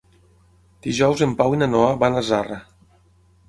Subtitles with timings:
[0.85, 2.61] Dijous en Pau i na Noa van a Zarra.